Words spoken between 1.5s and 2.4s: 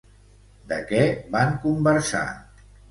conversar?